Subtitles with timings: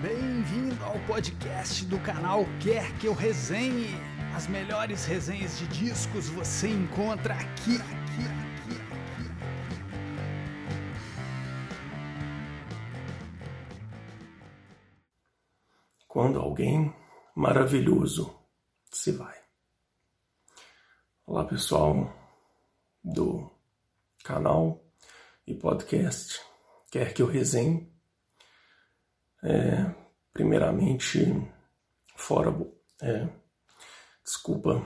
[0.00, 3.96] Bem-vindo ao podcast do canal Quer Que Eu Resenhe.
[4.32, 9.26] As melhores resenhas de discos você encontra aqui, aqui, aqui, aqui.
[16.06, 16.94] Quando alguém
[17.34, 18.32] maravilhoso
[18.92, 19.36] se vai.
[21.26, 22.14] Olá pessoal
[23.02, 23.50] do
[24.22, 24.80] canal
[25.44, 26.40] e podcast
[26.88, 27.97] Quer Que Eu Resenhe.
[29.42, 29.94] É,
[30.32, 31.24] primeiramente,
[32.16, 32.54] fora,
[33.02, 33.28] é,
[34.24, 34.84] desculpa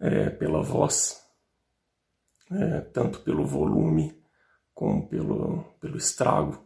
[0.00, 1.24] é, pela voz,
[2.50, 4.22] é, tanto pelo volume
[4.74, 6.64] como pelo, pelo estrago.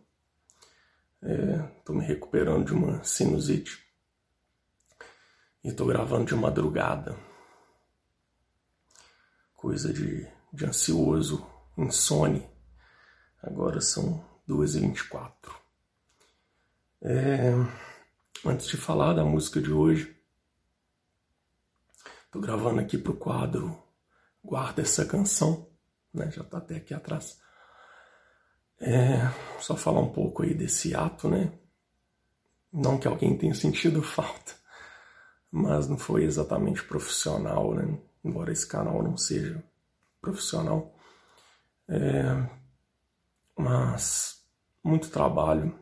[1.23, 3.83] Estou é, me recuperando de uma sinusite
[5.65, 7.17] e estou gravando de madrugada.
[9.55, 11.47] Coisa de, de ansioso,
[11.79, 12.47] insone.
[13.41, 15.62] Agora são 2h24.
[17.05, 17.53] É,
[18.45, 20.17] antes de falar da música de hoje,
[22.27, 23.83] estou gravando aqui para o quadro
[24.45, 25.69] Guarda essa canção,
[26.13, 26.29] né?
[26.31, 27.41] já está até aqui atrás.
[28.81, 31.53] É, só falar um pouco aí desse ato, né?
[32.73, 34.55] Não que alguém tenha sentido falta,
[35.51, 37.97] mas não foi exatamente profissional, né?
[38.25, 39.63] Embora esse canal não seja
[40.21, 40.93] profissional.
[41.89, 42.49] É,
[43.57, 44.45] mas
[44.83, 45.73] muito trabalho,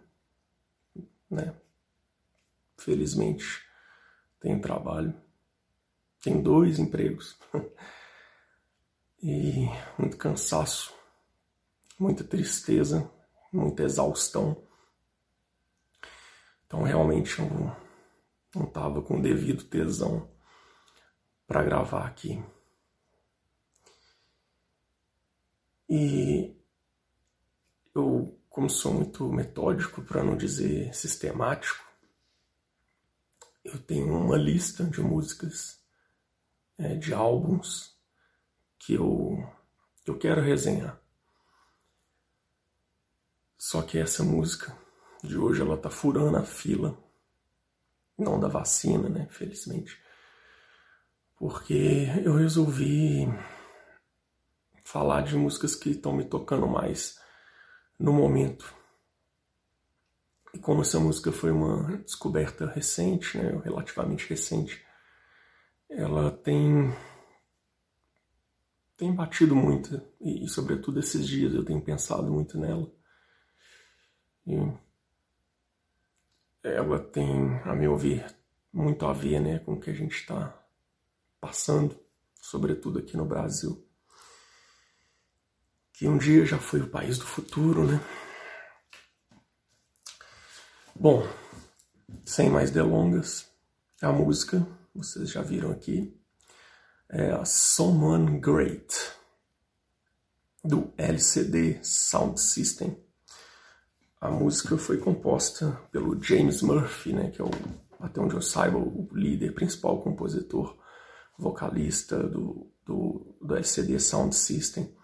[1.30, 1.54] né?
[2.76, 3.62] Felizmente
[4.40, 5.14] tem trabalho,
[6.22, 7.38] tem dois empregos
[9.22, 9.66] e
[9.98, 10.94] muito cansaço,
[11.98, 13.10] muita tristeza,
[13.52, 14.66] muita exaustão.
[16.66, 17.48] Então realmente eu
[18.54, 20.30] não estava com o devido tesão
[21.46, 22.42] para gravar aqui.
[25.88, 26.56] E
[27.94, 31.88] eu como sou muito metódico, para não dizer sistemático,
[33.64, 35.80] eu tenho uma lista de músicas,
[36.76, 37.96] é, de álbuns
[38.76, 39.48] que eu,
[40.04, 41.00] que eu quero resenhar.
[43.56, 44.76] Só que essa música
[45.22, 46.98] de hoje ela tá furando a fila,
[48.18, 49.28] não da vacina, né?
[49.30, 50.02] Felizmente,
[51.36, 53.28] porque eu resolvi
[54.82, 57.19] falar de músicas que estão me tocando mais
[58.00, 58.74] no momento.
[60.54, 64.82] E como essa música foi uma descoberta recente, né, relativamente recente,
[65.88, 66.92] ela tem
[68.96, 72.90] tem batido muito e, e, sobretudo esses dias eu tenho pensado muito nela.
[74.46, 74.56] E
[76.62, 78.26] ela tem, a meu ver,
[78.72, 80.54] muito a ver, né, com o que a gente está
[81.40, 81.98] passando,
[82.34, 83.89] sobretudo aqui no Brasil
[86.00, 88.00] que um dia já foi o país do futuro, né?
[90.98, 91.28] Bom,
[92.24, 93.46] sem mais delongas,
[94.00, 96.18] a música, vocês já viram aqui,
[97.10, 98.96] é a Someone Great,
[100.64, 102.96] do LCD Sound System.
[104.22, 107.50] A música foi composta pelo James Murphy, né, que é o,
[107.98, 110.78] até onde eu saiba, o líder, principal compositor,
[111.38, 114.98] vocalista do, do, do LCD Sound System.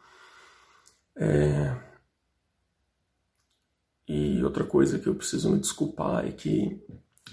[1.17, 1.75] É...
[4.09, 6.81] E outra coisa que eu preciso me desculpar é que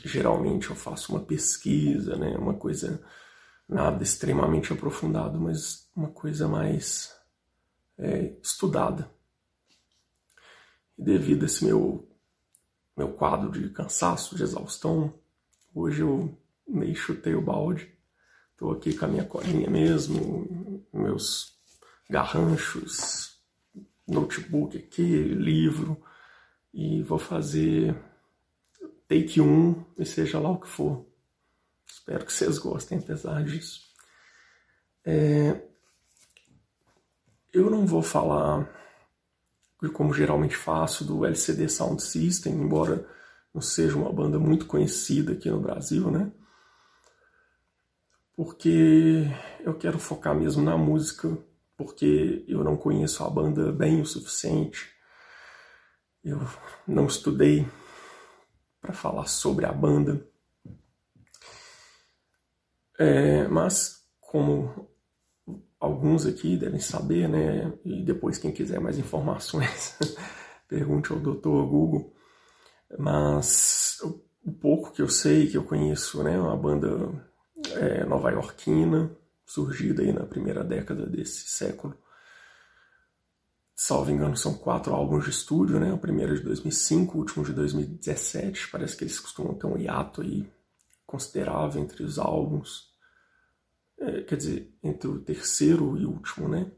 [0.04, 3.04] geralmente eu faço uma pesquisa, né, uma coisa
[3.68, 7.16] nada extremamente aprofundado, mas uma coisa mais
[7.98, 9.10] é, estudada.
[10.98, 12.08] E devido a esse meu,
[12.98, 15.14] meu quadro de cansaço, de exaustão,
[15.74, 17.92] hoje eu meio chutei o balde.
[18.52, 21.58] Estou aqui com a minha colinha mesmo, meus
[22.10, 23.22] garranchos,
[24.08, 26.02] notebook aqui, livro,
[26.74, 27.96] e vou fazer
[29.08, 31.06] take 1 e seja lá o que for.
[31.88, 33.81] Espero que vocês gostem, apesar disso.
[35.06, 35.62] É,
[37.53, 38.68] eu não vou falar,
[39.94, 43.08] como geralmente faço, do LCD Sound System, embora
[43.53, 46.32] não seja uma banda muito conhecida aqui no Brasil, né?
[48.35, 49.28] Porque
[49.59, 51.38] eu quero focar mesmo na música
[51.78, 54.91] porque eu não conheço a banda bem o suficiente.
[56.23, 56.40] Eu
[56.87, 57.67] não estudei
[58.79, 60.25] para falar sobre a banda.
[62.99, 64.90] É, mas, como
[65.79, 69.97] alguns aqui devem saber, né, e depois quem quiser mais informações,
[70.67, 71.41] pergunte ao Dr.
[71.41, 72.14] Google.
[72.97, 73.97] Mas
[74.43, 76.87] o pouco que eu sei, que eu conheço, né, uma banda
[77.72, 79.11] é, nova-iorquina,
[79.53, 81.96] surgida aí na primeira década desse século.
[83.76, 85.94] salvo engano, são quatro álbuns de estúdio, né?
[85.94, 88.70] O primeiro é de 2005, o último de 2017.
[88.72, 90.52] Parece que eles costumam ter um hiato aí
[91.05, 92.91] considerável entre os álbuns.
[94.00, 96.72] É, quer dizer, entre o terceiro e o último, né?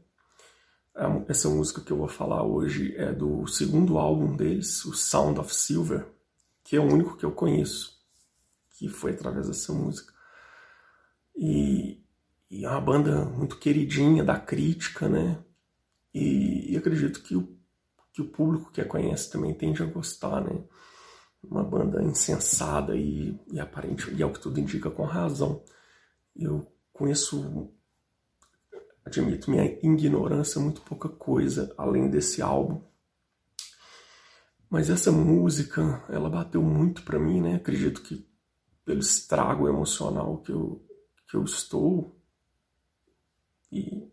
[1.28, 5.54] Essa música que eu vou falar hoje é do segundo álbum deles, o Sound of
[5.54, 6.06] Silver,
[6.62, 7.98] que é o único que eu conheço,
[8.76, 10.12] que foi através dessa música.
[11.34, 12.05] E,
[12.50, 15.42] e é uma banda muito queridinha da crítica, né?
[16.14, 17.58] E, e, acredito que o,
[18.12, 20.64] que o público que a conhece também tende a gostar, né?
[21.42, 25.62] Uma banda insensada e, e aparente, e é o que tudo indica com razão.
[26.34, 27.70] Eu conheço
[29.06, 32.82] admito minha ignorância, muito pouca coisa além desse álbum.
[34.68, 37.54] Mas essa música, ela bateu muito para mim, né?
[37.54, 38.28] Acredito que
[38.84, 40.84] pelo estrago emocional que eu,
[41.30, 42.15] que eu estou.
[43.70, 44.10] E,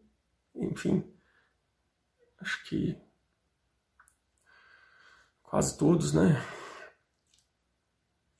[0.55, 1.03] enfim,
[2.39, 2.97] acho que
[5.41, 6.41] quase todos, né?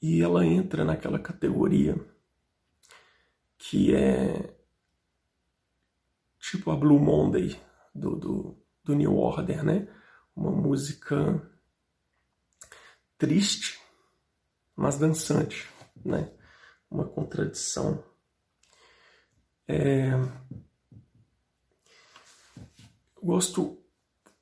[0.02, 1.96] E ela entra naquela categoria
[3.58, 4.54] que é
[6.40, 7.58] tipo a Blue Monday
[7.96, 9.88] do, do, do New Order, né?
[10.36, 11.42] Uma música
[13.18, 13.80] triste,
[14.76, 15.70] mas dançante,
[16.04, 16.30] né?
[16.92, 18.04] Uma contradição.
[19.68, 20.12] É...
[23.24, 23.82] Gosto,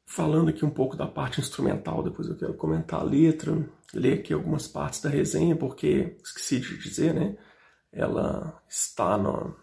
[0.07, 4.33] falando aqui um pouco da parte instrumental, depois eu quero comentar a letra, ler aqui
[4.33, 7.37] algumas partes da resenha, porque esqueci de dizer, né?
[7.91, 9.55] Ela está no,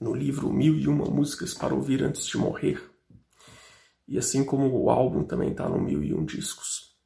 [0.00, 2.82] no livro Mil e Uma Músicas para Ouvir Antes de Morrer.
[4.08, 6.96] E assim como o álbum também está no Mil e Um Discos.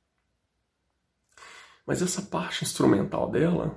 [1.85, 3.77] Mas essa parte instrumental dela,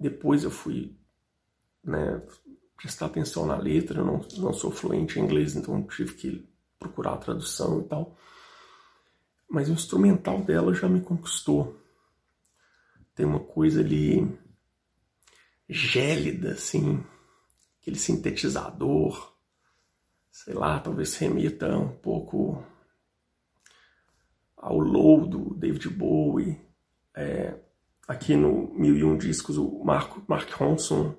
[0.00, 0.96] depois eu fui
[1.84, 2.22] né,
[2.78, 6.51] prestar atenção na letra, eu não, não sou fluente em inglês, então tive que
[6.82, 8.16] procurar a tradução e tal.
[9.48, 11.78] Mas o instrumental dela já me conquistou.
[13.14, 14.26] Tem uma coisa ali
[15.68, 17.04] gélida, assim,
[17.80, 19.34] aquele sintetizador,
[20.30, 22.64] sei lá, talvez remita um pouco
[24.56, 26.60] ao low do David Bowie.
[27.14, 27.58] É,
[28.08, 31.14] aqui no 1001 Discos, o Mark, Ronson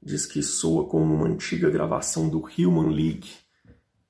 [0.00, 3.41] diz que soa como uma antiga gravação do Human League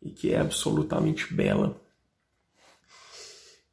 [0.02, 1.80] e que é absolutamente bela.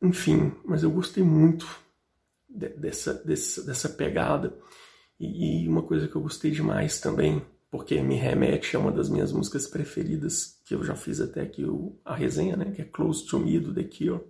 [0.02, 1.68] Enfim, mas eu gostei muito
[2.48, 4.58] de, dessa, dessa, dessa pegada.
[5.20, 9.10] E, e uma coisa que eu gostei demais também porque me remete a uma das
[9.10, 12.72] minhas músicas preferidas, que eu já fiz até aqui o, a resenha, né?
[12.72, 14.24] Que é Close to Me, do The Cure.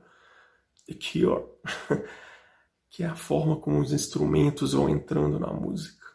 [0.85, 1.45] The Cure.
[2.89, 6.05] que é a forma como os instrumentos vão entrando na música.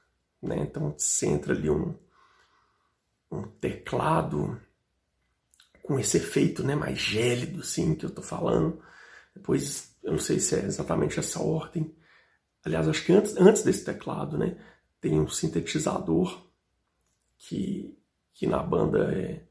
[0.43, 0.59] Né?
[0.59, 1.95] Então você entra ali um,
[3.31, 4.61] um teclado
[5.85, 8.83] com esse efeito né, mais gélido, assim, que eu tô falando.
[9.37, 11.95] Depois, eu não sei se é exatamente essa ordem.
[12.65, 14.57] Aliás, acho que antes, antes desse teclado, né,
[14.99, 16.43] tem um sintetizador
[17.37, 17.95] que,
[18.33, 19.45] que na banda é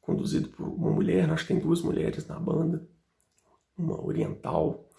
[0.00, 2.84] conduzido por uma mulher, nós tem duas mulheres na banda,
[3.78, 4.90] uma oriental.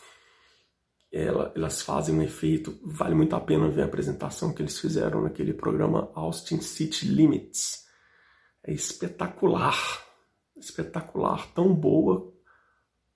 [1.12, 5.22] Ela, elas fazem um efeito, vale muito a pena ver a apresentação que eles fizeram
[5.22, 7.86] naquele programa Austin City Limits.
[8.64, 10.03] É espetacular,
[10.56, 12.32] espetacular, tão boa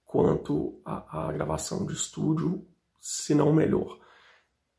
[0.06, 2.66] quanto a, a gravação de estúdio,
[3.00, 4.00] se não melhor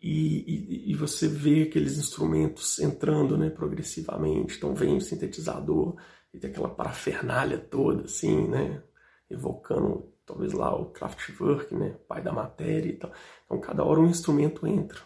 [0.01, 4.57] e, e, e, você vê aqueles instrumentos entrando né, progressivamente.
[4.57, 5.97] Então vem o sintetizador
[6.33, 8.83] e tem aquela parafernália toda, assim, né,
[9.29, 13.13] evocando talvez lá o Kraftwerk, né, pai da matéria e tal.
[13.45, 15.01] Então cada hora um instrumento entra,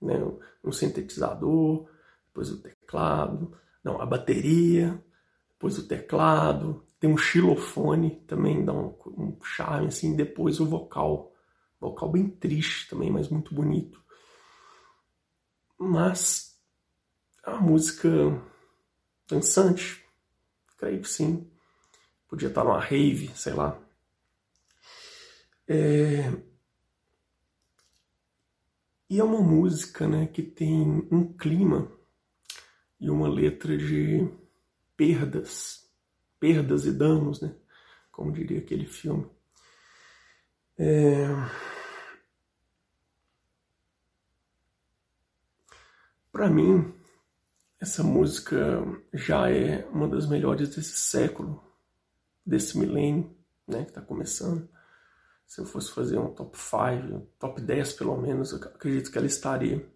[0.00, 0.14] né,
[0.64, 1.86] um sintetizador,
[2.28, 3.52] depois o teclado,
[3.84, 5.02] não, a bateria,
[5.52, 11.32] depois o teclado, tem um xilofone também dá um, um charme assim, depois o vocal,
[11.80, 14.02] vocal bem triste também, mas muito bonito
[15.78, 16.58] mas
[17.46, 18.10] uma música
[19.28, 20.04] dançante,
[20.76, 21.48] creio que sim.
[22.28, 23.80] Podia estar numa rave, sei lá.
[25.66, 26.30] É...
[29.08, 31.90] E é uma música né, que tem um clima
[33.00, 34.28] e uma letra de
[34.94, 35.87] perdas,
[36.40, 37.54] perdas e danos, né?
[38.10, 39.28] Como diria aquele filme.
[40.78, 41.26] É...
[46.30, 46.94] Para mim,
[47.80, 51.62] essa música já é uma das melhores desse século,
[52.44, 54.68] desse milênio, né, que está começando.
[55.46, 59.26] Se eu fosse fazer um top 5, top 10 pelo menos, eu acredito que ela
[59.26, 59.88] estaria.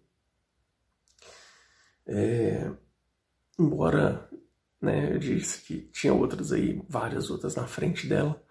[2.05, 2.71] É,
[3.57, 4.29] embora
[4.83, 8.43] né, eu disse que tinha outras aí, várias outras na frente dela,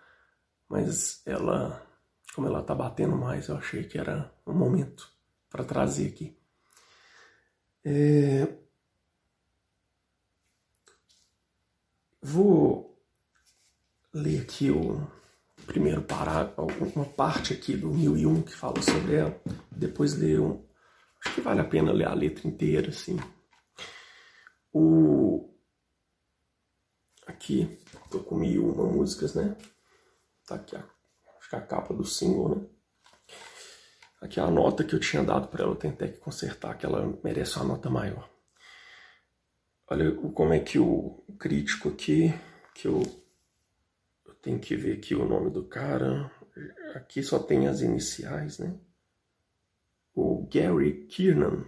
[0.67, 1.87] mas ela,
[2.35, 5.13] como ela tá batendo mais, eu achei que era um momento
[5.51, 6.35] para trazer aqui.
[7.85, 8.49] É...
[12.23, 12.99] Vou
[14.15, 15.07] ler aqui o
[15.67, 16.63] primeiro parágrafo,
[16.97, 19.39] uma parte aqui do 1001 que fala sobre ela,
[19.71, 20.65] depois ler um.
[21.23, 23.19] Acho que vale a pena ler a letra inteira, assim.
[24.73, 25.52] O.
[27.27, 27.79] Aqui,
[28.11, 29.57] tô com mil uma músicas, né?
[30.45, 30.85] Tá aqui a,
[31.39, 32.67] acho que a capa do single, né?
[34.21, 37.19] Aqui a nota que eu tinha dado para ela, eu tentei que consertar, que ela
[37.23, 38.29] merece uma nota maior.
[39.89, 42.33] Olha como é que o crítico aqui,
[42.75, 43.03] que eu,
[44.27, 46.31] eu tenho que ver aqui o nome do cara.
[46.95, 48.79] Aqui só tem as iniciais, né?
[50.15, 51.65] O Gary Kiernan,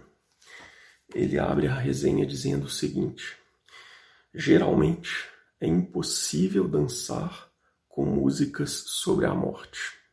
[1.13, 3.37] ele abre a resenha dizendo o seguinte:
[4.33, 5.34] Geralmente
[5.65, 7.51] é impossível dançar
[7.89, 10.05] com músicas sobre a morte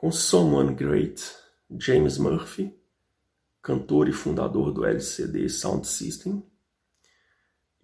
[0.00, 1.22] com Someone Great,
[1.78, 2.74] James Murphy,
[3.60, 6.42] cantor e fundador do LCD Sound System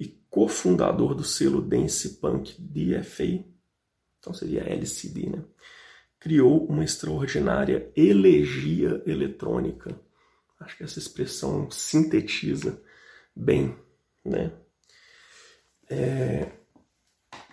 [0.00, 3.44] e cofundador do selo dance punk DFA,
[4.18, 5.44] então seria LCD, né?
[6.18, 10.00] Criou uma extraordinária elegia eletrônica.
[10.58, 12.82] Acho que essa expressão sintetiza
[13.36, 13.76] bem,
[14.24, 14.52] né?
[15.88, 16.52] É,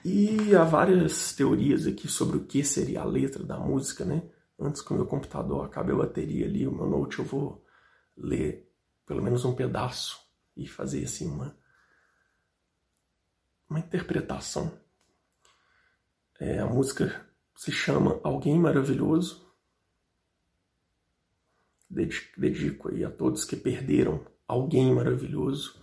[0.03, 4.23] e há várias teorias aqui sobre o que seria a letra da música, né?
[4.59, 7.65] antes que o meu computador acabe a bateria ali, o meu note, eu vou
[8.15, 8.71] ler
[9.05, 10.19] pelo menos um pedaço
[10.55, 11.57] e fazer assim uma,
[13.69, 14.71] uma interpretação.
[16.39, 17.25] É, a música
[17.55, 19.43] se chama Alguém Maravilhoso.
[21.89, 25.82] Dedico aí a todos que perderam alguém maravilhoso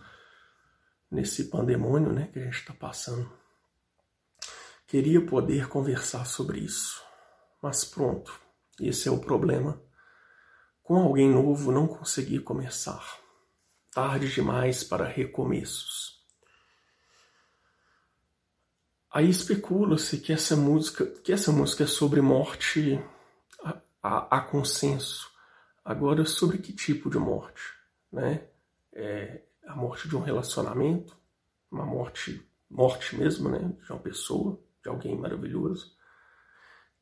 [1.11, 3.31] nesse pandemônio né, que a gente está passando.
[4.87, 7.03] Queria poder conversar sobre isso,
[7.63, 8.41] mas pronto,
[8.81, 9.81] esse é o problema.
[10.83, 13.19] Com alguém novo não consegui começar.
[13.93, 16.21] Tarde demais para recomeços.
[19.13, 23.01] Aí especula-se que essa música, que essa música é sobre morte
[23.63, 25.31] a, a, a, consenso.
[25.85, 27.63] Agora sobre que tipo de morte,
[28.13, 28.49] né?
[28.93, 31.17] É a morte de um relacionamento,
[31.71, 33.73] uma morte, morte mesmo, né?
[33.85, 35.99] De uma pessoa, de alguém maravilhoso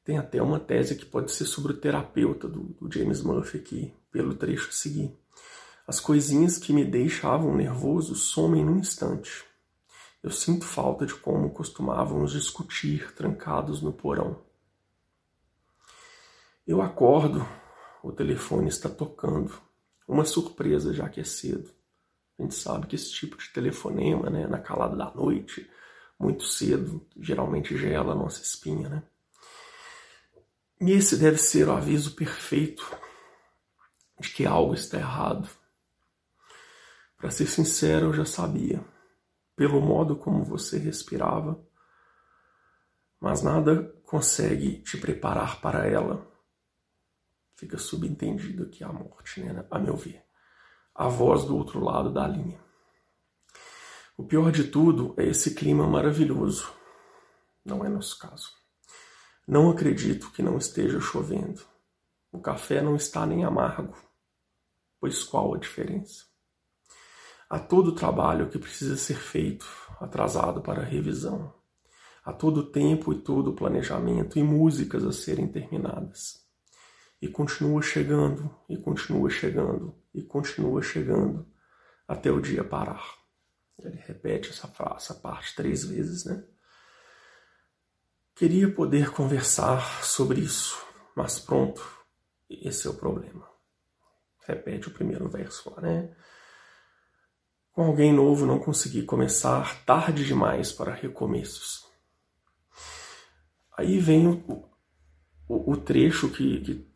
[0.09, 3.95] tem até uma tese que pode ser sobre o terapeuta do, do James Murphy aqui,
[4.11, 5.15] pelo trecho a seguir.
[5.87, 9.45] As coisinhas que me deixavam nervoso somem num instante.
[10.23, 14.41] Eu sinto falta de como costumávamos discutir trancados no porão.
[16.67, 17.47] Eu acordo,
[18.03, 19.61] o telefone está tocando.
[20.09, 21.71] Uma surpresa, já que é cedo.
[22.39, 25.69] A gente sabe que esse tipo de telefonema, né, na calada da noite,
[26.19, 29.03] muito cedo, geralmente gela a nossa espinha, né?
[30.81, 32.89] E esse deve ser o aviso perfeito
[34.21, 35.49] de que algo está errado.
[37.17, 38.85] Para ser sincero, eu já sabia,
[39.57, 41.61] pelo modo como você respirava,
[43.19, 46.25] mas nada consegue te preparar para ela.
[47.57, 49.67] Fica subentendido aqui a morte, né?
[49.69, 50.28] a meu ver.
[51.01, 52.59] A voz do outro lado da linha.
[54.17, 56.73] O pior de tudo é esse clima maravilhoso.
[57.65, 58.51] Não é nosso caso.
[59.47, 61.63] Não acredito que não esteja chovendo.
[62.33, 63.97] O café não está nem amargo,
[64.99, 66.25] pois qual a diferença?
[67.49, 69.69] Há todo o trabalho que precisa ser feito,
[70.01, 71.55] atrasado para revisão.
[72.25, 76.48] Há todo o tempo e todo o planejamento e músicas a serem terminadas.
[77.21, 81.47] E continua chegando, e continua chegando, e continua chegando,
[82.07, 83.05] até o dia parar.
[83.79, 86.45] Ele repete essa, essa parte três vezes, né?
[88.35, 90.81] Queria poder conversar sobre isso,
[91.17, 91.85] mas pronto,
[92.49, 93.49] esse é o problema.
[94.47, 96.17] Repete o primeiro verso lá, né?
[97.73, 101.87] Com alguém novo não consegui começar, tarde demais para recomeços.
[103.77, 104.69] Aí vem o,
[105.49, 106.88] o, o trecho que, que, que,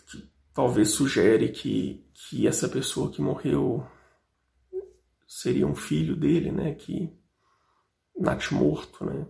[0.55, 3.87] talvez sugere que, que essa pessoa que morreu
[5.27, 6.75] seria um filho dele, né?
[6.75, 7.13] Que
[8.53, 9.27] morto, né?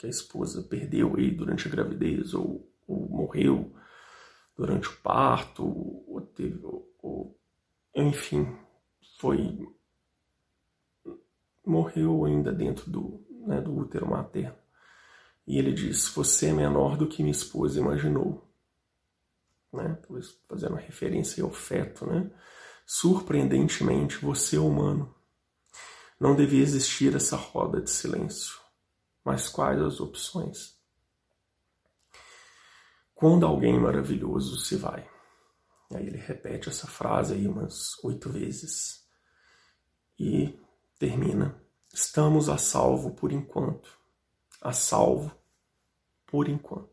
[0.00, 3.70] que a esposa perdeu aí durante a gravidez ou, ou morreu
[4.56, 7.38] durante o parto, ou teve, ou, ou,
[7.94, 8.46] enfim,
[9.18, 9.58] foi
[11.66, 14.56] morreu ainda dentro do, né, do útero materno.
[15.46, 18.49] E ele diz: Você é menor do que minha esposa imaginou.
[19.72, 19.98] Né?
[20.48, 22.06] Fazendo referência ao feto.
[22.06, 22.30] Né?
[22.86, 25.14] Surpreendentemente, você humano.
[26.18, 28.58] Não devia existir essa roda de silêncio.
[29.24, 30.80] Mas quais as opções?
[33.20, 35.06] quando alguém maravilhoso se vai.
[35.92, 39.06] Aí ele repete essa frase aí umas oito vezes
[40.18, 40.58] e
[40.98, 41.54] termina:
[41.92, 43.94] Estamos a salvo por enquanto.
[44.58, 45.30] A salvo
[46.26, 46.88] por enquanto.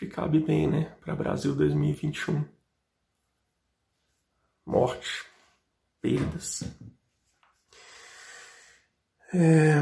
[0.00, 2.42] Que cabe bem, né, para Brasil 2021.
[4.64, 5.26] Morte,
[6.00, 6.64] perdas.
[9.34, 9.74] É...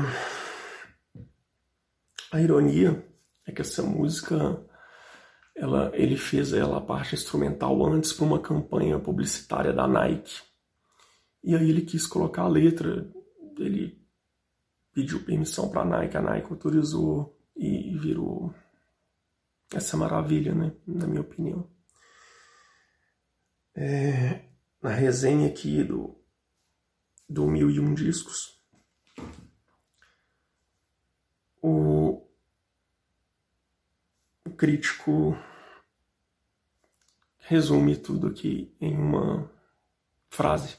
[2.32, 3.08] A ironia
[3.46, 4.60] é que essa música
[5.54, 10.42] ela, ele fez ela a parte instrumental antes para uma campanha publicitária da Nike.
[11.44, 13.08] E aí ele quis colocar a letra,
[13.56, 14.04] ele
[14.92, 18.52] pediu permissão para a Nike, a Nike autorizou e virou
[19.72, 20.72] essa maravilha, né?
[20.86, 21.70] Na minha opinião.
[23.74, 24.44] É,
[24.82, 26.16] na resenha aqui do,
[27.28, 28.60] do Mil e Um Discos,
[31.62, 32.26] o,
[34.44, 35.36] o crítico
[37.38, 39.50] resume tudo aqui em uma
[40.28, 40.76] frase.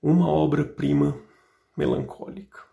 [0.00, 1.20] Uma obra-prima
[1.76, 2.71] melancólica.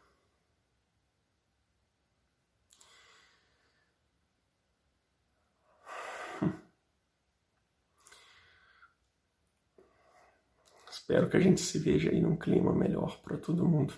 [11.09, 13.95] Espero que a gente se veja aí num clima melhor para todo mundo.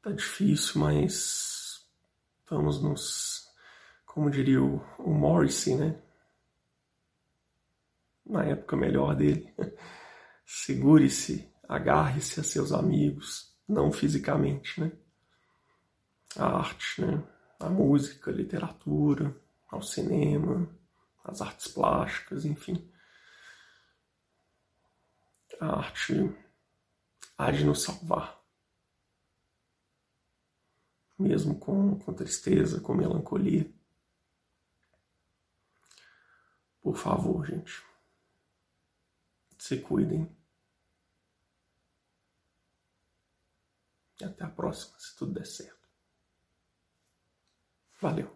[0.00, 1.86] Tá difícil, mas
[2.48, 3.46] vamos nos,
[4.06, 6.00] como diria o, o Morrissey, né?
[8.24, 9.54] Na época melhor dele.
[10.46, 14.92] Segure-se, agarre-se a seus amigos, não fisicamente, né?
[16.38, 17.22] A arte, né?
[17.60, 19.36] A música, a literatura,
[19.68, 20.66] ao cinema,
[21.22, 22.95] as artes plásticas, enfim
[25.60, 26.14] a arte
[27.36, 28.42] há de nos salvar.
[31.18, 33.70] Mesmo com, com tristeza, com melancolia.
[36.80, 37.82] Por favor, gente.
[39.58, 40.30] Se cuidem.
[44.20, 45.88] E até a próxima, se tudo der certo.
[48.00, 48.35] Valeu.